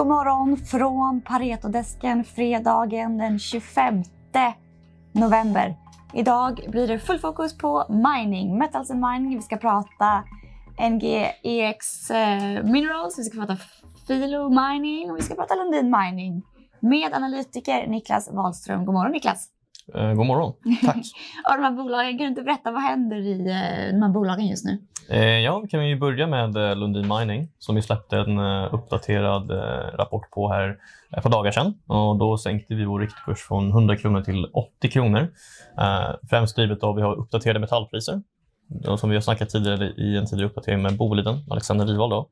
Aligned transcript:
God 0.00 0.08
morgon 0.08 0.56
från 0.56 1.20
Paretodesken 1.20 2.24
fredagen 2.24 3.18
den 3.18 3.38
25 3.38 4.02
november. 5.12 5.76
Idag 6.14 6.60
blir 6.68 6.88
det 6.88 6.98
full 6.98 7.18
fokus 7.18 7.58
på 7.58 7.84
mining, 7.88 8.58
metals 8.58 8.90
and 8.90 9.00
mining. 9.00 9.36
Vi 9.36 9.42
ska 9.42 9.56
prata 9.56 10.24
NGEX 10.90 12.10
eh, 12.10 12.64
Minerals, 12.64 13.18
vi 13.18 13.24
ska 13.24 13.38
prata 13.38 13.56
Filo 14.06 14.48
Mining 14.48 15.10
och 15.10 15.16
vi 15.16 15.22
ska 15.22 15.34
prata 15.34 15.54
Lundin 15.54 15.96
Mining 16.00 16.42
med 16.80 17.14
analytiker 17.14 17.86
Niklas 17.86 18.30
Wahlström. 18.32 18.84
God 18.84 18.94
morgon 18.94 19.12
Niklas! 19.12 19.48
Eh, 19.94 20.12
god 20.12 20.26
morgon, 20.26 20.52
tack! 20.84 20.96
och 21.48 21.56
de 21.56 21.62
här 21.62 21.70
bolagen, 21.70 22.18
kan 22.18 22.24
du 22.24 22.28
inte 22.28 22.42
berätta 22.42 22.70
vad 22.70 22.82
händer 22.82 23.16
i 23.16 23.40
eh, 23.40 23.92
de 23.92 24.02
här 24.02 24.08
bolagen 24.08 24.46
just 24.46 24.64
nu? 24.64 24.78
Eh, 25.10 25.38
ja, 25.38 25.58
vi 25.58 25.68
kan 25.68 25.88
ju 25.88 25.96
börja 25.96 26.26
med 26.26 26.56
eh, 26.56 26.76
Lundin 26.76 27.08
Mining 27.08 27.48
som 27.58 27.74
vi 27.74 27.82
släppte 27.82 28.16
en 28.16 28.38
eh, 28.38 28.74
uppdaterad 28.74 29.50
eh, 29.50 29.96
rapport 29.96 30.30
på 30.30 30.48
här 30.48 30.76
ett 31.16 31.22
par 31.22 31.30
dagar 31.30 31.50
sedan. 31.50 31.74
Och 31.86 32.18
då 32.18 32.38
sänkte 32.38 32.74
vi 32.74 32.84
vår 32.84 33.00
riktkurs 33.00 33.38
från 33.38 33.68
100 33.70 33.96
kronor 33.96 34.22
till 34.22 34.46
80 34.52 34.90
kronor. 34.90 35.28
främst 36.30 36.56
drivet 36.56 36.82
av 36.82 36.90
att 36.90 36.96
vi 36.96 37.02
har 37.02 37.14
uppdaterade 37.14 37.60
metallpriser 37.60 38.22
som 38.96 39.10
vi 39.10 39.16
har 39.16 39.20
snackat 39.20 39.48
tidigare 39.48 39.84
i 39.84 40.16
en 40.16 40.26
tidigare 40.26 40.48
uppdatering 40.48 40.82
med 40.82 40.96
Boliden, 40.96 41.38
Alexander 41.50 41.86
Rival. 41.86 42.10
Då, 42.10 42.28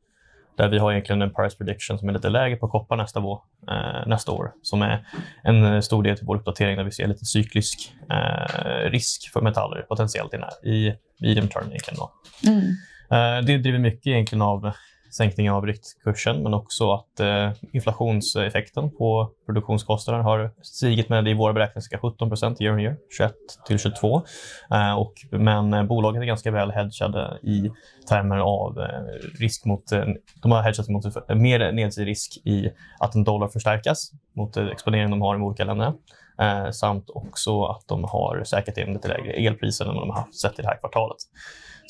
där 0.59 0.69
vi 0.69 0.79
har 0.79 0.93
egentligen 0.93 1.23
en 1.23 1.35
price 1.35 1.57
prediction 1.57 1.99
som 1.99 2.09
är 2.09 2.13
lite 2.13 2.29
lägre 2.29 2.57
på 2.57 2.69
koppar 2.69 2.97
nästa, 2.97 3.21
vår, 3.21 3.41
eh, 3.71 4.07
nästa 4.07 4.33
år. 4.33 4.53
Som 4.63 4.83
är 4.83 5.07
en 5.43 5.83
stor 5.83 6.03
del 6.03 6.17
till 6.17 6.27
vår 6.27 6.37
uppdatering 6.37 6.77
där 6.77 6.85
vi 6.85 6.91
ser 6.91 7.07
lite 7.07 7.25
cyklisk 7.25 7.93
eh, 8.11 8.91
risk 8.91 9.33
för 9.33 9.41
metaller 9.41 9.83
potentiellt 9.83 10.35
i, 10.35 10.39
i 10.69 10.95
medium 11.21 11.49
term. 11.49 11.65
Egentligen. 11.67 12.01
Mm. 12.47 12.65
Eh, 13.11 13.47
det 13.47 13.59
driver 13.59 13.79
mycket 13.79 14.07
egentligen 14.07 14.43
av 14.43 14.73
sänkningen 15.11 15.53
av 15.53 15.67
riktkursen 15.67 16.43
men 16.43 16.55
också 16.55 16.93
att 16.93 17.21
eh, 17.21 17.51
inflationseffekten 17.73 18.91
på 18.91 19.31
produktionskostnaden 19.47 20.25
har 20.25 20.51
stigit 20.63 21.09
med 21.09 21.29
i 21.29 21.35
våra 21.35 21.53
beräkningar 21.53 21.81
cirka 21.81 21.99
17 21.99 22.29
procent 22.29 22.61
year 22.61 22.75
on 22.75 22.81
year, 22.81 22.97
21 23.17 23.33
till 23.67 23.79
22. 23.79 24.23
Eh, 24.71 24.93
och, 24.93 25.15
men 25.31 25.75
eh, 25.75 25.83
bolagen 25.83 26.23
är 26.23 26.27
ganska 26.27 26.51
väl 26.51 26.71
hedgade 26.71 27.39
i 27.43 27.71
termer 28.09 28.37
av 28.37 28.79
eh, 28.81 29.39
risk 29.41 29.65
mot, 29.65 29.93
eh, 29.93 30.05
de 30.43 30.53
har 30.53 30.63
hedgat 30.63 30.89
mot 30.89 31.05
mer 31.29 31.73
nedsidig 31.73 32.11
risk 32.11 32.37
i 32.45 32.71
att 32.99 33.15
en 33.15 33.25
dollar 33.25 33.49
förstärkas 33.49 34.13
mot 34.37 34.57
eh, 34.57 34.67
exponeringen 34.67 35.11
de 35.11 35.23
har 35.23 35.35
i 35.35 35.39
de 35.39 35.45
olika 35.45 35.65
länderna. 35.65 35.95
Eh, 36.41 36.71
samt 36.71 37.11
också 37.11 37.65
att 37.65 37.89
de 37.89 38.05
har 38.05 38.45
säkert 38.45 38.79
in 38.79 38.93
lite 38.93 39.09
lägre 39.09 39.33
elpriser 39.33 39.85
än 39.85 39.95
vad 39.95 40.03
de 40.03 40.11
har 40.11 40.33
sett 40.33 40.59
i 40.59 40.63
det 40.63 40.69
här 40.69 40.77
kvartalet. 40.77 41.17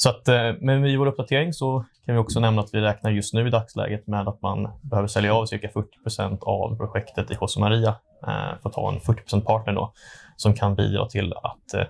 Så 0.00 0.10
att, 0.10 0.28
eh, 0.28 0.52
men 0.60 0.86
i 0.86 0.96
vår 0.96 1.06
uppdatering 1.06 1.52
så 1.52 1.84
kan 2.06 2.14
vi 2.14 2.20
också 2.20 2.40
nämna 2.40 2.62
att 2.62 2.74
vi 2.74 2.80
räknar 2.80 3.10
just 3.10 3.34
nu 3.34 3.46
i 3.46 3.50
dagsläget 3.50 4.06
med 4.06 4.28
att 4.28 4.42
man 4.42 4.68
behöver 4.82 5.08
sälja 5.08 5.34
av 5.34 5.46
cirka 5.46 5.68
40% 5.68 6.42
av 6.42 6.76
projektet 6.76 7.30
i 7.30 7.36
José 7.40 7.60
Maria 7.60 7.88
eh, 8.26 8.58
för 8.62 8.68
att 8.68 8.74
ha 8.74 8.92
en 8.92 9.00
40 9.00 9.40
partner 9.40 9.72
då, 9.72 9.92
som 10.36 10.54
kan 10.54 10.74
bidra 10.74 11.06
till 11.06 11.32
att 11.32 11.74
eh, 11.74 11.80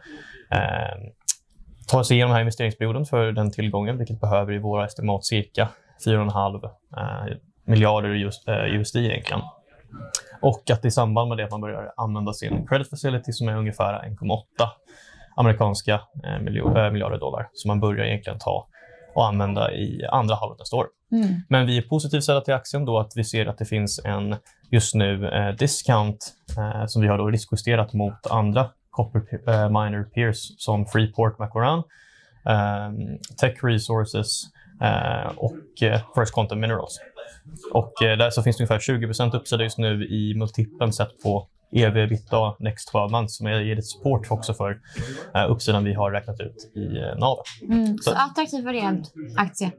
eh 0.58 1.10
ta 1.88 2.04
sig 2.04 2.16
igenom 2.16 2.30
den 2.30 2.34
här 2.34 2.40
investeringsperioden 2.40 3.04
för 3.04 3.32
den 3.32 3.50
tillgången, 3.50 3.98
vilket 3.98 4.20
behöver 4.20 4.52
i 4.52 4.58
våra 4.58 4.86
estimat 4.86 5.24
cirka 5.24 5.68
4,5 6.06 6.64
eh, 6.96 7.36
miljarder 7.64 8.14
just, 8.14 8.48
eh, 8.48 8.64
USD 8.64 8.96
egentligen. 8.96 9.42
Och 10.42 10.70
att 10.70 10.84
i 10.84 10.90
samband 10.90 11.28
med 11.28 11.38
det 11.38 11.44
att 11.44 11.50
man 11.50 11.60
börjar 11.60 11.92
använda 11.96 12.32
sin 12.32 12.66
credit 12.66 12.90
facility 12.90 13.32
som 13.32 13.48
är 13.48 13.56
ungefär 13.56 13.94
1,8 13.94 14.44
amerikanska 15.38 16.00
eh, 16.24 16.34
eh, 16.34 16.40
miljarder 16.92 17.18
dollar 17.18 17.48
som 17.52 17.68
man 17.68 17.80
börjar 17.80 18.04
egentligen 18.04 18.38
ta 18.38 18.68
och 19.14 19.26
använda 19.26 19.72
i 19.72 20.06
andra 20.10 20.34
halvåret 20.34 20.58
nästa 20.58 20.76
år. 20.76 20.86
Mm. 21.12 21.34
Men 21.48 21.66
vi 21.66 21.78
är 21.78 21.82
positivt 21.82 22.22
ställda 22.22 22.40
till 22.40 22.54
aktien 22.54 22.84
då 22.84 22.98
att 22.98 23.12
vi 23.16 23.24
ser 23.24 23.46
att 23.46 23.58
det 23.58 23.64
finns 23.64 24.00
en 24.04 24.36
just 24.70 24.94
nu 24.94 25.28
eh, 25.28 25.54
discount 25.54 26.18
eh, 26.58 26.86
som 26.86 27.02
vi 27.02 27.08
har 27.08 27.18
då 27.18 27.30
riskjusterat 27.30 27.92
mot 27.92 28.26
andra 28.30 28.70
copper 28.90 29.22
eh, 29.48 29.68
miner 29.68 30.04
peers 30.04 30.54
som 30.58 30.86
Freeport 30.86 31.38
McMoran, 31.38 31.78
eh, 32.48 32.90
Tech 33.40 33.64
Resources 33.64 34.42
och 35.36 35.54
First 36.14 36.34
Quantum 36.34 36.60
Minerals. 36.60 37.00
Och 37.72 37.92
där 38.00 38.30
så 38.30 38.42
finns 38.42 38.56
det 38.56 38.62
ungefär 38.62 38.78
20% 38.78 39.36
uppsida 39.36 39.62
just 39.62 39.78
nu 39.78 40.06
i 40.06 40.34
multipeln 40.34 40.92
sett 40.92 41.22
på 41.22 41.48
EV 41.72 41.96
ebitda 41.96 42.56
next 42.58 42.88
12 42.92 43.10
months 43.10 43.36
som 43.36 43.46
ger 43.46 43.76
lite 43.76 43.82
support 43.82 44.30
också 44.30 44.54
för 44.54 44.70
uh, 45.36 45.50
uppsidan 45.50 45.84
vi 45.84 45.94
har 45.94 46.10
räknat 46.10 46.40
ut 46.40 46.72
i 46.74 46.80
uh, 46.80 47.18
navet. 47.18 47.46
Mm, 47.62 47.98
så, 47.98 48.10
så 48.10 48.16
attraktiv 48.16 48.64
värderad 48.64 49.06
aktie? 49.36 49.70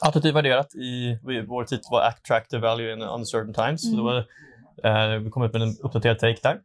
Attraktivt 0.00 0.34
värderat. 0.34 0.74
I, 0.74 1.18
vår 1.48 1.64
titel 1.64 1.88
var 1.90 2.02
Attractive 2.02 2.62
Value 2.62 2.92
in 2.92 3.02
Uncertain 3.02 3.54
Times. 3.54 3.84
Mm. 3.84 3.96
Så 3.96 4.02
var, 4.02 4.16
uh, 4.16 5.22
vi 5.22 5.30
kom 5.30 5.42
ut 5.42 5.52
med 5.52 5.62
en 5.62 5.76
uppdaterad 5.82 6.18
take 6.18 6.38
där. 6.42 6.60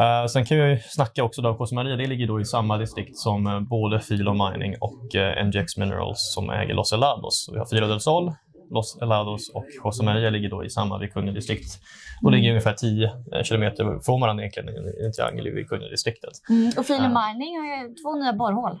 Uh, 0.00 0.26
sen 0.26 0.44
kan 0.44 0.58
vi 0.58 0.78
snacka 0.80 1.24
också 1.24 1.42
då, 1.42 1.54
Cosa 1.54 1.74
Maria, 1.74 1.96
det 1.96 2.06
ligger 2.06 2.26
då 2.26 2.40
i 2.40 2.44
samma 2.44 2.78
distrikt 2.78 3.16
som 3.16 3.46
uh, 3.46 3.60
både 3.60 4.00
Filo 4.00 4.32
Mining 4.32 4.74
och 4.80 5.14
uh, 5.14 5.46
NGX 5.46 5.76
Minerals 5.76 6.32
som 6.34 6.50
äger 6.50 6.74
Los 6.74 6.92
Helados. 6.92 7.50
Vi 7.52 7.58
har 7.58 7.66
Filo 7.66 7.86
del 7.86 8.00
Sol, 8.00 8.32
Los 8.70 8.98
Helados 9.00 9.50
och 9.54 9.66
José 9.84 10.04
Maria 10.04 10.30
ligger 10.30 10.50
då 10.50 10.64
i 10.64 10.70
samma 10.70 10.98
Vicuña-distrikt 10.98 11.80
och 12.22 12.32
ligger 12.32 12.50
ungefär 12.50 12.72
10 12.72 13.10
eh, 13.32 13.42
kilometer 13.42 14.00
från 14.04 14.20
varandra 14.20 14.44
egentligen 14.44 14.68
i 14.68 15.04
en 15.04 15.12
triangel 15.12 15.46
i 15.46 15.50
Vicuña-distriktet. 15.50 16.32
Mm. 16.48 16.72
Och 16.78 16.86
File 16.86 17.08
Mining 17.08 17.58
har 17.58 17.66
ju 17.66 17.94
två 17.94 18.16
nya 18.22 18.32
borrhål. 18.32 18.78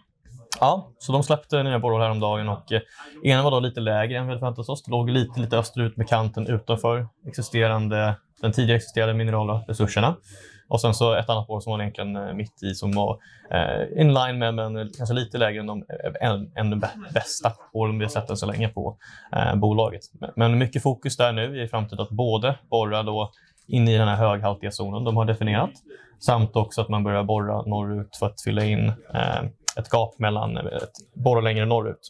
Ja, 0.60 0.92
så 0.98 1.12
de 1.12 1.22
släppte 1.22 1.62
nya 1.62 1.78
borrhål 1.78 2.02
häromdagen 2.02 2.48
och 2.48 2.72
eh, 2.72 2.80
ena 3.24 3.42
var 3.42 3.50
då 3.50 3.60
lite 3.60 3.80
lägre 3.80 4.18
än 4.18 4.24
vi 4.24 4.28
hade 4.28 4.40
förväntat 4.40 4.68
oss. 4.68 4.82
Det 4.82 4.90
låg 4.90 5.10
lite, 5.10 5.40
lite 5.40 5.58
österut 5.58 5.96
med 5.96 6.08
kanten 6.08 6.46
utanför 6.46 7.08
existerande, 7.26 8.14
den 8.40 8.52
tidigare 8.52 8.76
existerande 8.76 9.14
minerala 9.14 9.64
resurserna. 9.68 10.16
Och 10.68 10.80
sen 10.80 10.94
så 10.94 11.14
ett 11.14 11.30
annat 11.30 11.50
år 11.50 11.60
som 11.60 11.70
var 11.70 11.80
egentligen 11.80 12.16
eh, 12.16 12.34
mitt 12.34 12.62
i 12.62 12.74
som 12.74 12.92
var 12.92 13.18
eh, 13.50 14.00
in 14.00 14.14
line 14.14 14.38
med, 14.38 14.54
men 14.54 14.90
kanske 14.96 15.14
lite 15.14 15.38
lägre 15.38 15.60
än 15.60 15.66
de 15.66 15.78
eh, 15.78 16.28
än, 16.28 16.52
än 16.54 16.82
bästa 17.14 17.52
åren 17.72 17.98
vi 17.98 18.04
har 18.04 18.10
sett 18.10 18.30
än 18.30 18.36
så 18.36 18.46
länge 18.46 18.68
på 18.68 18.96
eh, 19.36 19.54
bolaget. 19.54 20.02
Men 20.36 20.58
mycket 20.58 20.82
fokus 20.82 21.16
där 21.16 21.32
nu 21.32 21.62
i 21.62 21.68
framtiden 21.68 22.02
att 22.02 22.10
både 22.10 22.54
borra 22.70 23.02
då 23.02 23.32
in 23.66 23.88
i 23.88 23.98
den 23.98 24.08
här 24.08 24.16
höghaltiga 24.16 24.70
zonen 24.70 25.04
de 25.04 25.16
har 25.16 25.24
definierat 25.24 25.70
samt 26.18 26.56
också 26.56 26.80
att 26.80 26.88
man 26.88 27.04
börjar 27.04 27.24
borra 27.24 27.62
norrut 27.62 28.16
för 28.16 28.26
att 28.26 28.40
fylla 28.40 28.64
in 28.64 28.88
eh, 29.14 29.40
ett 29.76 29.88
gap 29.92 30.18
mellan, 30.18 30.56
eh, 30.56 30.64
ett, 30.64 30.92
borra 31.14 31.40
längre 31.40 31.66
norrut 31.66 32.00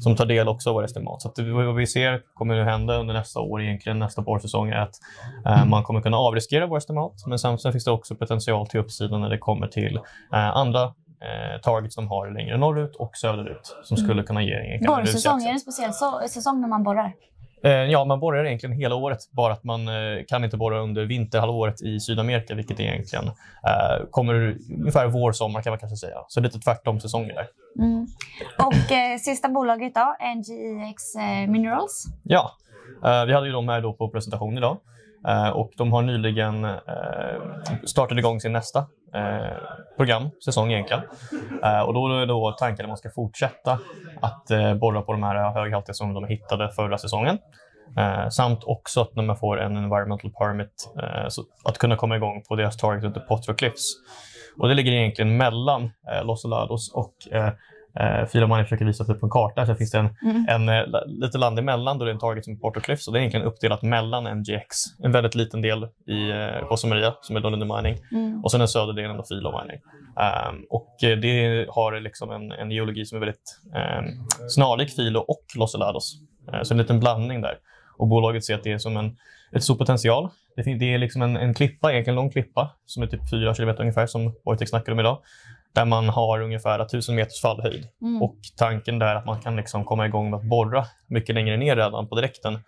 som 0.00 0.16
tar 0.16 0.26
del 0.26 0.48
också 0.48 0.70
av 0.70 0.74
våra 0.74 0.84
estimat. 0.84 1.22
Så 1.22 1.28
att 1.28 1.38
vad 1.38 1.74
vi 1.74 1.86
ser 1.86 2.22
kommer 2.34 2.60
att 2.60 2.66
hända 2.66 2.96
under 2.96 3.14
nästa 3.14 3.40
år, 3.40 3.62
egentligen 3.62 3.98
nästa 3.98 4.22
borrsäsong, 4.22 4.68
är 4.68 4.80
att 4.80 4.94
eh, 5.46 5.64
man 5.64 5.82
kommer 5.82 6.00
kunna 6.00 6.16
avriskera 6.16 6.66
våra 6.66 6.78
estimat. 6.78 7.12
Men 7.26 7.38
samtidigt 7.38 7.72
finns 7.72 7.84
det 7.84 7.90
också 7.90 8.14
potential 8.14 8.66
till 8.66 8.80
uppsidan 8.80 9.20
när 9.20 9.30
det 9.30 9.38
kommer 9.38 9.66
till 9.66 9.96
eh, 10.32 10.56
andra 10.56 10.82
eh, 10.82 11.60
targets 11.62 11.94
som 11.94 12.08
har 12.08 12.30
längre 12.30 12.58
norrut 12.58 12.96
och 12.96 13.16
söderut 13.16 13.76
som 13.84 13.96
mm. 13.96 14.06
skulle 14.06 14.22
kunna 14.22 14.42
ge 14.42 14.54
en 14.54 14.86
Borrsäsong, 14.86 15.42
är 15.42 15.46
det 15.46 15.50
en 15.50 15.60
speciell 15.60 15.92
so 15.92 16.20
säsong 16.28 16.60
när 16.60 16.68
man 16.68 16.82
borrar? 16.82 17.12
Eh, 17.62 17.72
ja, 17.72 18.04
man 18.04 18.20
borrar 18.20 18.44
egentligen 18.44 18.76
hela 18.76 18.94
året, 18.94 19.18
bara 19.30 19.52
att 19.52 19.64
man 19.64 19.88
eh, 19.88 20.24
kan 20.28 20.44
inte 20.44 20.56
borra 20.56 20.80
under 20.80 21.04
vinterhalvåret 21.04 21.82
i 21.82 22.00
Sydamerika, 22.00 22.54
vilket 22.54 22.80
egentligen 22.80 23.26
eh, 23.26 24.06
kommer 24.10 24.56
ungefär 24.78 25.06
vår, 25.06 25.32
sommar 25.32 25.62
kan 25.62 25.70
man 25.70 25.78
kanske 25.78 25.96
säga. 25.96 26.16
Så 26.28 26.40
lite 26.40 26.58
tvärtom 26.58 27.00
säsonger 27.00 27.34
där. 27.34 27.46
Mm. 27.78 28.06
Och 28.58 28.92
eh, 28.92 29.18
sista 29.18 29.48
bolaget 29.48 29.94
då, 29.94 30.16
NGEX 30.36 31.14
eh, 31.14 31.50
Minerals? 31.50 32.04
Ja, 32.22 32.50
eh, 33.04 33.24
vi 33.24 33.32
hade 33.32 33.46
ju 33.46 33.52
dem 33.52 33.68
här 33.68 33.80
då 33.80 33.92
på 33.92 34.08
presentation 34.08 34.58
idag. 34.58 34.76
Eh, 35.28 35.48
och 35.48 35.70
de 35.76 35.92
har 35.92 36.02
nyligen 36.02 36.64
eh, 36.64 36.80
startat 37.84 38.18
igång 38.18 38.40
sin 38.40 38.52
nästa 38.52 38.78
eh, 39.14 39.56
program, 39.96 40.30
säsong 40.44 40.72
egentligen. 40.72 41.02
och 41.86 41.94
då 41.94 42.20
är 42.20 42.26
då 42.26 42.56
tanken 42.58 42.84
att 42.84 42.88
man 42.88 42.96
ska 42.96 43.10
fortsätta 43.10 43.78
att 44.20 44.78
borra 44.80 45.02
på 45.02 45.12
de 45.12 45.22
här 45.22 45.52
höghaltiga 45.52 45.94
som 45.94 46.14
de 46.14 46.24
hittade 46.24 46.70
förra 46.72 46.98
säsongen. 46.98 47.38
Eh, 47.96 48.28
samt 48.28 48.64
också 48.64 49.00
att 49.00 49.16
när 49.16 49.22
man 49.22 49.36
får 49.36 49.60
en 49.60 49.76
environmental 49.76 50.30
permit 50.30 50.92
eh, 51.02 51.28
att 51.64 51.78
kunna 51.78 51.96
komma 51.96 52.16
igång 52.16 52.42
på 52.48 52.56
deras 52.56 52.76
target 52.76 53.04
under 53.04 53.20
Potter 53.20 53.54
Cliffs. 53.54 53.92
Och 54.58 54.68
det 54.68 54.74
ligger 54.74 54.92
egentligen 54.92 55.36
mellan 55.36 55.82
eh, 55.82 56.24
Los 56.24 56.44
Alados 56.44 56.94
och 56.94 57.14
eh, 58.00 58.26
Fila 58.26 58.46
Money 58.46 58.64
försöker 58.64 58.84
visa 58.84 59.04
upp 59.04 59.20
på 59.20 59.26
en 59.26 59.30
karta. 59.30 59.66
Så 59.66 59.74
finns 59.74 59.90
det 59.90 59.98
en, 59.98 60.16
mm. 60.22 60.46
en, 60.48 60.68
eh, 60.68 60.84
lite 61.06 61.38
land 61.38 61.58
emellan 61.58 61.98
då 61.98 62.04
det 62.04 62.10
är 62.10 62.14
en 62.14 62.20
target 62.20 62.44
som 62.44 62.60
Porto 62.60 62.80
Cliffs. 62.80 63.08
Och 63.08 63.12
det 63.12 63.18
är 63.18 63.20
egentligen 63.20 63.46
uppdelat 63.46 63.82
mellan 63.82 64.38
MGX, 64.38 64.76
en 65.04 65.12
väldigt 65.12 65.34
liten 65.34 65.62
del 65.62 65.88
i 66.06 66.30
eh, 66.30 66.88
Maria 66.88 67.14
som 67.20 67.36
är 67.36 67.40
London 67.40 67.76
Mining 67.76 67.98
mm. 68.12 68.44
och 68.44 68.50
sen 68.50 68.60
den 68.60 68.68
södra 68.68 68.92
delen 68.92 69.18
av 69.18 69.24
Fila 69.24 69.62
Mining. 69.62 69.80
Um, 70.50 70.66
och 70.70 71.04
eh, 71.04 71.18
det 71.18 71.66
har 71.70 72.00
liksom 72.00 72.30
en, 72.30 72.52
en 72.52 72.70
geologi 72.70 73.04
som 73.04 73.16
är 73.16 73.20
väldigt 73.20 73.60
um, 73.64 74.26
snarlik 74.48 74.90
Filo 74.90 75.20
och 75.20 75.44
Los 75.56 75.74
Alados. 75.74 76.18
Uh, 76.52 76.62
så 76.62 76.74
en 76.74 76.78
liten 76.78 77.00
blandning 77.00 77.40
där. 77.40 77.58
Och 77.96 78.08
bolaget 78.08 78.44
ser 78.44 78.54
att 78.54 78.62
det 78.62 78.72
är 78.72 78.78
som 78.78 78.96
en 78.96 79.16
ett 79.52 79.64
stor 79.64 79.74
potential. 79.74 80.28
Det, 80.56 80.62
det 80.62 80.94
är 80.94 80.98
liksom 80.98 81.22
en, 81.22 81.36
en 81.36 81.54
klippa, 81.54 81.92
egentligen 81.92 82.18
en 82.18 82.22
lång 82.22 82.30
klippa 82.30 82.70
som 82.86 83.02
är 83.02 83.06
typ 83.06 83.30
4 83.30 83.54
kilometer 83.54 83.80
ungefär 83.80 84.06
som 84.06 84.34
Wojtek 84.44 84.68
snackade 84.68 84.92
om 84.92 85.00
idag. 85.00 85.18
Där 85.72 85.84
man 85.84 86.08
har 86.08 86.40
ungefär 86.40 86.80
1000 86.80 87.14
meters 87.14 87.40
fallhöjd. 87.40 87.86
Mm. 88.02 88.22
Och 88.22 88.36
tanken 88.56 88.98
där 88.98 89.06
är 89.06 89.14
att 89.14 89.26
man 89.26 89.40
kan 89.40 89.56
liksom 89.56 89.84
komma 89.84 90.06
igång 90.06 90.30
med 90.30 90.36
att 90.36 90.44
borra 90.44 90.84
mycket 91.06 91.34
längre 91.34 91.56
ner 91.56 91.76
redan 91.76 92.08
på 92.08 92.14
direkten. 92.14 92.58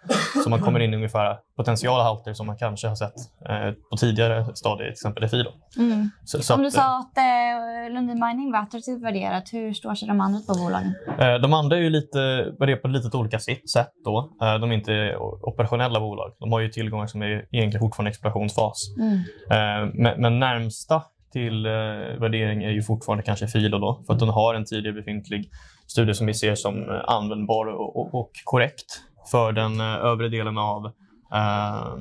Så 0.44 0.50
man 0.50 0.60
kommer 0.60 0.81
in 0.81 0.93
i 0.93 0.96
ungefär 0.96 1.38
potentiala 1.56 2.02
halter 2.02 2.34
som 2.34 2.46
man 2.46 2.56
kanske 2.56 2.88
har 2.88 2.94
sett 2.94 3.14
eh, 3.49 3.72
på 3.90 3.96
tidigare 3.96 4.56
stadier, 4.56 4.87
till 4.87 4.93
exempel 4.93 5.25
i 5.25 5.28
filo. 5.28 5.50
Mm. 5.78 6.10
Så, 6.25 6.43
så 6.43 6.54
Om 6.54 6.60
du 6.60 6.66
att, 6.66 6.72
sa 6.72 6.99
att 6.99 7.19
eh, 7.19 7.94
Lundin 7.94 8.20
Mining 8.26 8.52
var 8.52 8.58
attraktivt 8.58 9.02
värderat, 9.02 9.52
hur 9.52 9.72
står 9.72 9.94
sig 9.94 10.08
de 10.08 10.20
andra 10.20 10.40
två 10.40 10.55
bolagen? 10.55 10.94
eh, 11.19 11.34
de 11.34 11.52
andra 11.52 11.76
är 11.76 11.81
ju 11.81 11.90
lite, 11.90 12.19
värderade 12.58 12.82
på 12.82 12.88
lite 12.88 13.16
olika 13.16 13.38
sätt. 13.38 13.93
Då. 14.05 14.31
Eh, 14.43 14.55
de 14.55 14.70
är 14.70 14.75
inte 14.75 15.16
operationella 15.43 16.00
bolag. 16.00 16.32
De 16.38 16.52
har 16.52 16.60
ju 16.60 16.69
tillgångar 16.69 17.06
som 17.06 17.22
är 17.22 17.46
egentligen 17.50 17.81
fortfarande 17.81 18.10
explorationsfas. 18.10 18.94
Mm. 18.98 19.14
Eh, 19.50 19.90
men, 19.94 20.20
men 20.20 20.38
närmsta 20.38 21.02
till 21.32 21.67
eh, 21.67 21.73
värdering 22.20 22.62
är 22.64 22.70
ju 22.70 22.82
fortfarande 22.82 23.25
kanske 23.25 23.46
Filo 23.46 23.79
då, 23.79 24.02
för 24.06 24.12
att 24.14 24.20
den 24.20 24.29
har 24.29 24.55
en 24.55 24.64
tidigare 24.64 24.94
befintlig 24.94 25.50
studie 25.87 26.14
som 26.14 26.26
vi 26.26 26.34
ser 26.34 26.55
som 26.55 26.90
eh, 26.90 27.00
användbar 27.06 27.67
och, 27.67 27.96
och, 27.96 28.14
och 28.14 28.31
korrekt 28.44 29.00
för 29.31 29.52
den 29.52 29.81
eh, 29.81 29.87
övre 29.87 30.29
delen 30.29 30.58
av, 30.58 30.87
eh, 31.34 31.93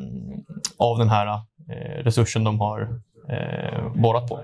av 0.80 0.98
den 0.98 1.10
här 1.10 1.28
eh, 1.28 2.04
resursen 2.04 2.44
de 2.44 2.60
har 2.60 2.82
eh, 3.30 3.94
borrat 3.96 4.28
på. 4.28 4.40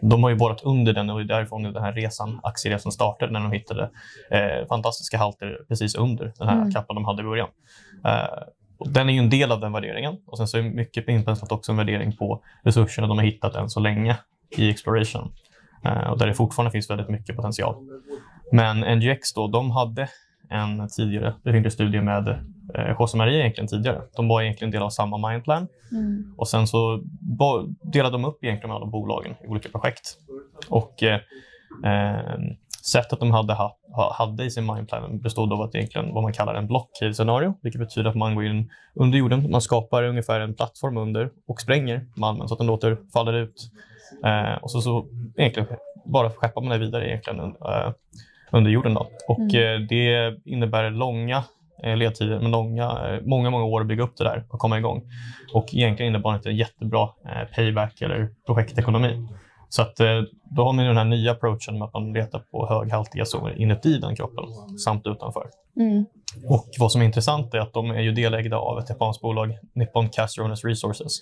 De 0.00 0.22
har 0.22 0.30
ju 0.30 0.36
borrat 0.36 0.62
under 0.64 0.92
den 0.92 1.10
och 1.10 1.18
det 1.18 1.24
är 1.24 1.36
därifrån 1.36 1.62
den 1.62 1.82
här 1.82 1.92
resan, 1.92 2.40
aktieresan 2.42 2.92
startade 2.92 3.32
när 3.32 3.40
de 3.40 3.52
hittade 3.52 3.90
eh, 4.30 4.66
fantastiska 4.68 5.18
halter 5.18 5.58
precis 5.68 5.94
under 5.94 6.32
den 6.38 6.48
här 6.48 6.56
Mm. 6.56 6.70
kappan 6.70 6.94
de 6.94 7.04
hade 7.04 7.22
i 7.22 7.24
början. 7.24 7.48
Eh, 8.04 8.42
den 8.86 9.08
är 9.08 9.12
ju 9.12 9.18
en 9.18 9.30
del 9.30 9.52
av 9.52 9.60
den 9.60 9.72
värderingen. 9.72 10.16
Och 10.26 10.38
sen 10.38 10.48
så 10.48 10.58
är 10.58 10.62
mycket 10.62 11.08
inpenslat 11.08 11.52
också 11.52 11.72
en 11.72 11.78
värdering 11.78 12.16
på 12.16 12.42
resurserna 12.62 13.06
de 13.06 13.18
har 13.18 13.24
hittat 13.24 13.54
än 13.54 13.70
så 13.70 13.80
länge 13.80 14.16
i 14.56 14.70
exploration. 14.70 15.32
Eh, 15.84 16.10
och 16.10 16.18
där 16.18 16.26
det 16.26 16.34
fortfarande 16.34 16.70
finns 16.70 16.90
väldigt 16.90 17.08
mycket 17.08 17.36
potential. 17.36 17.74
Men 18.52 18.98
NGX 18.98 19.34
då, 19.34 19.48
de 19.48 19.70
hade 19.70 20.08
en 20.50 20.88
tidigare 20.88 21.34
befintlig 21.44 21.72
studie 21.72 22.00
med 22.00 22.28
eh, 22.74 22.96
José 22.98 23.18
Maria 23.18 23.40
egentligen 23.40 23.68
tidigare. 23.68 24.02
De 24.16 24.28
var 24.28 24.42
egentligen 24.42 24.70
del 24.70 24.82
av 24.82 24.90
samma 24.90 25.30
mindplan. 25.30 25.68
Mm. 25.92 26.34
Och 26.36 26.48
sen 26.48 26.66
så 26.66 27.02
delade 27.82 28.14
de 28.14 28.24
upp 28.24 28.44
egentligen 28.44 28.76
alla 28.76 28.86
bolagen 28.86 29.34
i 29.44 29.46
olika 29.46 29.68
projekt. 29.68 30.16
Och 30.68 31.02
eh, 31.02 31.20
eh, 31.84 32.38
sättet 32.92 33.20
de 33.20 33.30
hade, 33.30 33.54
ha, 33.54 33.64
ha- 33.64 33.78
hade 33.98 34.44
i 34.44 34.50
sin 34.50 34.66
mindplan 34.66 35.18
bestod 35.20 35.52
av 35.52 35.60
att 35.62 35.74
egentligen 35.74 36.14
vad 36.14 36.22
man 36.22 36.32
kallar 36.32 36.54
en 36.54 36.66
block 36.66 36.90
cave 37.00 37.14
scenario, 37.14 37.54
vilket 37.62 37.80
betyder 37.80 38.10
att 38.10 38.16
man 38.16 38.34
går 38.34 38.44
in 38.44 38.70
under 38.94 39.18
jorden. 39.18 39.50
Man 39.50 39.60
skapar 39.60 40.02
ungefär 40.02 40.40
en 40.40 40.54
plattform 40.54 40.96
under 40.96 41.30
och 41.48 41.60
spränger 41.60 42.06
malmen 42.16 42.48
så 42.48 42.54
att 42.54 42.58
den 42.58 42.66
låter 42.66 42.98
falla 43.12 43.32
ut. 43.32 43.70
Eh, 44.24 44.54
och 44.62 44.70
så, 44.70 44.80
så 44.80 45.06
egentligen 45.36 45.68
bara 46.04 46.30
skeppar 46.30 46.60
man 46.62 46.70
det 46.70 46.78
vidare 46.78 47.08
egentligen 47.08 47.40
eh, 47.40 47.92
under 48.52 48.70
jorden. 48.70 48.94
Då. 48.94 49.06
Och 49.28 49.38
Mm. 49.40 49.82
eh, 49.82 49.88
det 49.88 50.36
innebär 50.44 50.90
långa 50.90 51.44
eh, 51.82 51.96
ledtider, 51.96 52.40
men 52.40 52.50
långa, 52.50 52.84
eh, 52.84 53.20
många, 53.26 53.50
många 53.50 53.64
år 53.64 53.80
att 53.80 53.86
bygga 53.86 54.02
upp 54.02 54.16
det 54.16 54.24
där 54.24 54.44
och 54.50 54.58
komma 54.58 54.78
igång. 54.78 55.02
Och 55.54 55.74
egentligen 55.74 56.12
innebär 56.12 56.30
det 56.30 56.36
inte 56.36 56.48
en 56.48 56.56
jättebra 56.56 57.08
payback 57.56 58.00
eller 58.00 58.28
projektekonomi. 58.46 59.26
Så 59.68 59.82
att, 59.82 60.00
eh, 60.00 60.22
då 60.56 60.64
har 60.64 60.72
man 60.72 60.84
den 60.84 60.96
här 60.96 61.04
nya 61.04 61.32
approachen 61.32 61.78
med 61.78 61.86
att 61.86 61.92
man 61.92 62.12
letar 62.12 62.38
på 62.38 62.68
höghaltiga 62.68 63.24
zoner 63.24 63.60
inuti 63.60 63.98
den 63.98 64.16
kroppen 64.16 64.44
samt 64.84 65.06
utanför. 65.06 65.46
Mm. 65.76 66.04
Och 66.48 66.68
vad 66.78 66.92
som 66.92 67.00
är 67.00 67.06
intressant 67.06 67.54
är 67.54 67.58
att 67.58 67.72
de 67.72 67.90
är 67.90 68.00
ju 68.00 68.12
delägda 68.12 68.56
av 68.56 68.78
ett 68.78 68.88
japanskt 68.88 69.22
bolag, 69.22 69.58
Nippon 69.74 70.08
Caserones 70.08 70.64
Resources, 70.64 71.18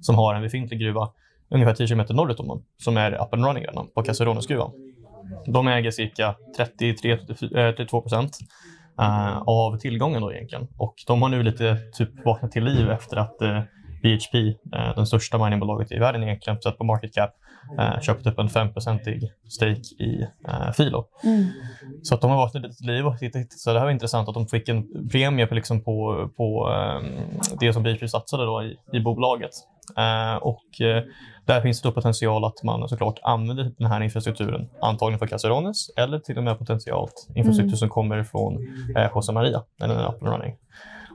som 0.00 0.14
har 0.14 0.34
en 0.34 0.42
befintlig 0.42 0.80
gruva 0.80 1.10
ungefär 1.50 1.74
10 1.74 1.86
km 1.86 2.04
norrut 2.10 2.40
om 2.40 2.48
dem, 2.48 2.62
som 2.76 2.96
är 2.96 3.12
up 3.12 3.34
and 3.34 3.44
running 3.44 3.64
redan 3.64 3.88
på 3.94 4.02
Caseronesgruvan. 4.02 4.70
De 5.46 5.68
äger 5.68 5.90
cirka 5.90 6.34
33-32 6.58 8.00
procent 8.00 8.38
eh, 9.00 9.38
av 9.38 9.78
tillgången 9.78 10.22
då 10.22 10.32
egentligen. 10.32 10.68
Och 10.76 10.94
de 11.06 11.22
har 11.22 11.28
nu 11.28 11.42
lite 11.42 11.76
typ 11.92 12.24
vaknat 12.24 12.52
till 12.52 12.64
liv 12.64 12.90
efter 12.90 13.16
att 13.16 13.42
eh, 13.42 13.60
BHP, 14.02 14.48
eh, 14.76 14.94
den 14.96 15.06
största 15.06 15.38
miningbolaget 15.38 15.92
i 15.92 15.98
världen 15.98 16.22
egentligen, 16.22 16.60
sett 16.62 16.78
på 16.78 16.84
market 16.84 17.14
cap, 17.14 17.30
eh, 17.78 18.00
köpt 18.00 18.26
upp 18.26 18.38
en 18.38 18.48
5-procentig 18.48 19.30
stake 19.48 20.02
i 20.04 20.26
eh, 20.48 20.72
Filo. 20.72 21.04
Mm. 21.24 21.46
Så 22.02 22.14
att 22.14 22.20
de 22.20 22.30
har 22.30 22.36
vaknat 22.36 22.62
lite 22.62 22.76
till 22.76 22.86
liv. 22.86 23.04
Så 23.50 23.72
det 23.72 23.78
här 23.78 23.86
var 23.86 23.92
intressant 23.92 24.28
att 24.28 24.34
de 24.34 24.46
fick 24.46 24.68
en 24.68 25.08
premie 25.12 25.46
på, 25.46 25.54
liksom 25.54 25.84
på, 25.84 26.28
på 26.36 26.70
eh, 26.70 27.08
det 27.60 27.72
som 27.72 27.82
BHP 27.82 28.08
satsade 28.08 28.44
då 28.44 28.62
i, 28.62 28.76
i 28.92 29.00
bolaget. 29.00 29.50
Eh, 29.96 30.36
och 30.36 30.80
eh, 30.80 31.02
där 31.46 31.60
finns 31.60 31.82
det 31.82 31.88
då 31.88 31.92
potential 31.92 32.44
att 32.44 32.62
man 32.64 32.88
såklart 32.88 33.18
använder 33.22 33.72
den 33.78 33.86
här 33.86 34.00
infrastrukturen, 34.00 34.68
antagligen 34.80 35.18
för 35.18 35.26
Caserones 35.26 35.90
eller 35.96 36.18
till 36.18 36.38
och 36.38 36.44
med 36.44 36.58
potentiellt 36.58 37.26
infrastruktur 37.34 37.68
Mm. 37.68 37.76
som 37.76 37.88
kommer 37.88 38.24
från 38.24 38.58
eh, 38.96 39.10
José 39.14 39.32
Maria, 39.32 39.58
up 39.58 39.82
and 39.82 39.92
running. 40.22 40.56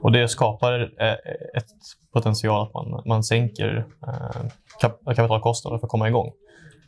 Och 0.04 0.12
det 0.12 0.28
skapar 0.28 0.80
eh, 1.00 1.12
ett 1.56 1.66
potential 2.12 2.62
att 2.66 2.74
man, 2.74 3.02
man 3.06 3.24
sänker 3.24 3.86
eh, 4.06 4.46
kap 4.80 5.04
kapitalkostnader 5.04 5.78
för 5.78 5.86
att 5.86 5.90
komma 5.90 6.08
igång. 6.08 6.32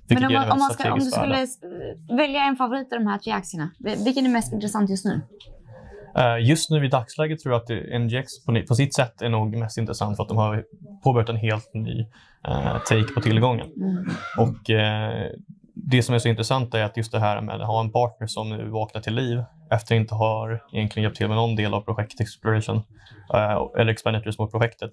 Men 0.08 0.24
om, 0.24 0.32
man, 0.32 0.50
om, 0.50 0.58
man 0.58 0.70
ska, 0.70 0.92
om 0.92 0.98
du 0.98 1.04
skulle 1.04 1.26
värde. 1.26 2.16
välja 2.16 2.40
en 2.40 2.56
favorit 2.56 2.92
av 2.92 2.98
de 2.98 3.06
här 3.06 3.18
tre 3.18 3.32
aktierna, 3.32 3.70
vil- 3.78 4.04
vilken 4.04 4.26
är 4.26 4.30
mest 4.30 4.52
intressant 4.52 4.90
just 4.90 5.04
nu? 5.04 5.20
Eh, 6.18 6.48
Just 6.48 6.70
nu 6.70 6.84
i 6.84 6.88
dagsläget 6.88 7.40
tror 7.40 7.54
jag 7.54 7.62
att 7.62 8.00
NGX 8.00 8.44
på, 8.44 8.62
på 8.68 8.74
sitt 8.74 8.94
sätt 8.94 9.22
är 9.22 9.28
nog 9.28 9.56
mest 9.56 9.78
intressant 9.78 10.16
för 10.16 10.22
att 10.22 10.28
de 10.28 10.38
har 10.38 10.64
påbörjat 11.04 11.28
en 11.28 11.36
helt 11.36 11.74
ny 11.74 12.06
take 12.88 13.12
på 13.14 13.20
tillgången. 13.20 13.66
Mm. 13.76 14.08
Och 14.38 14.70
Det 15.74 16.02
som 16.02 16.14
är 16.14 16.19
så 16.19 16.28
intressant 16.28 16.74
är 16.74 16.82
att 16.84 16.96
just 16.96 17.12
det 17.12 17.19
här 17.20 17.40
med 17.40 17.60
att 17.60 17.66
ha 17.66 17.80
en 17.80 17.92
partner 17.92 18.26
som 18.26 18.48
nu 18.50 18.69
vaknar 18.69 19.00
till 19.00 19.14
liv 19.14 19.42
efter 19.70 19.94
att 19.94 20.00
inte 20.00 20.14
har 20.14 20.62
egentligen 20.72 21.02
hjälpt 21.02 21.18
till 21.18 21.28
med 21.28 21.36
någon 21.36 21.56
del 21.56 21.74
av 21.74 21.80
projekt 21.80 22.20
exploration 22.20 22.82
eh, 23.34 23.62
eller 23.78 23.92
expenditures 23.92 24.38
mot 24.38 24.50
projektet. 24.50 24.90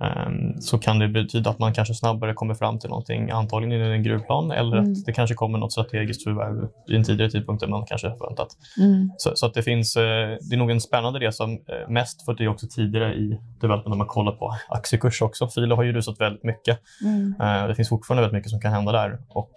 Ehm, 0.00 0.60
så 0.60 0.78
kan 0.78 0.98
det 0.98 1.08
betyda 1.08 1.50
att 1.50 1.58
man 1.58 1.72
kanske 1.74 1.94
snabbare 1.94 2.34
kommer 2.34 2.54
fram 2.54 2.78
till 2.78 2.88
någonting, 2.88 3.30
antagligen 3.30 3.86
i 3.86 3.94
en 3.94 4.02
gruvplan 4.02 4.50
eller 4.50 4.76
Mm. 4.78 4.92
att 4.92 5.04
det 5.06 5.12
kanske 5.12 5.34
kommer 5.34 5.58
något 5.58 5.72
strategiskt 5.72 6.24
förvärv 6.24 6.68
i 6.88 6.96
en 6.96 7.04
tidigare 7.04 7.30
tidpunkt 7.30 7.62
än 7.62 7.70
man 7.70 7.86
kanske 7.86 8.10
förväntat. 8.10 8.48
Mm. 8.80 9.10
Så, 9.16 9.30
så 9.34 9.46
att 9.46 9.54
det 9.54 9.62
finns, 9.62 9.96
eh, 9.96 10.36
det 10.40 10.54
är 10.54 10.56
nog 10.56 10.70
en 10.70 10.80
spännande 10.80 11.18
resa, 11.20 11.44
eh, 11.44 11.88
mest 11.88 12.24
för 12.24 12.32
att 12.32 12.38
det 12.38 12.44
är 12.44 12.48
också 12.48 12.66
tidigare 12.70 13.14
i 13.14 13.40
development 13.60 13.92
om 13.92 13.98
man 13.98 14.06
kollar 14.06 14.32
på 14.32 14.54
aktiekurs 14.68 15.22
också. 15.22 15.48
Filo 15.48 15.76
har 15.76 15.82
ju 15.82 15.92
rusat 15.92 16.20
väldigt 16.20 16.44
mycket. 16.44 16.78
Mm. 17.04 17.68
Det 17.68 17.74
finns 17.74 17.88
fortfarande 17.88 18.22
väldigt 18.22 18.38
mycket 18.38 18.50
som 18.50 18.60
kan 18.60 18.72
hända 18.72 18.92
där. 18.92 19.18
Och, 19.28 19.52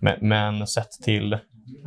men, 0.00 0.14
men 0.20 0.66
sett 0.66 0.90
till 0.90 1.38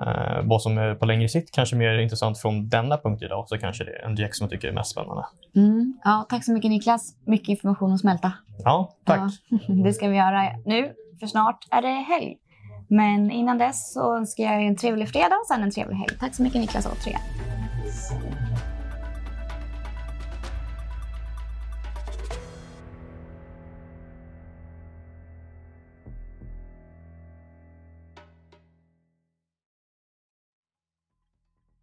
eh, 0.01 0.41
vad 0.43 0.61
som 0.61 0.77
är 0.77 0.95
på 0.95 1.05
längre 1.05 1.29
sikt 1.29 1.55
kanske 1.55 1.75
mer 1.75 1.97
intressant 1.97 2.37
från 2.37 2.69
denna 2.69 2.97
punkt 2.97 3.23
idag 3.23 3.45
så 3.47 3.57
kanske 3.57 3.83
det 3.83 3.91
är 3.91 4.09
NGX 4.09 4.37
som 4.37 4.43
jag 4.45 4.51
tycker 4.51 4.67
är 4.67 4.73
mest 4.73 4.91
spännande. 4.91 5.25
Mm. 5.55 5.99
Ja, 6.03 6.25
tack 6.29 6.45
så 6.45 6.51
mycket 6.51 6.71
Niklas. 6.71 7.15
Mycket 7.25 7.49
information 7.49 7.93
att 7.93 7.99
smälta. 7.99 8.31
Ja, 8.63 8.95
tack. 9.05 9.19
Ja, 9.49 9.57
det 9.83 9.93
ska 9.93 10.07
vi 10.07 10.17
göra 10.17 10.41
nu, 10.65 10.93
för 11.19 11.27
snart 11.27 11.67
är 11.71 11.81
det 11.81 11.87
helg. 11.87 12.37
Men 12.87 13.31
innan 13.31 13.57
dess 13.57 13.93
så 13.93 14.17
önskar 14.17 14.43
jag 14.43 14.53
er 14.53 14.67
en 14.67 14.75
trevlig 14.75 15.09
fredag 15.09 15.35
och 15.35 15.47
sen 15.47 15.63
en 15.63 15.71
trevlig 15.71 15.95
helg. 15.95 16.17
Tack 16.19 16.35
så 16.35 16.43
mycket 16.43 16.61
Niklas 16.61 16.85
återigen. 16.85 17.21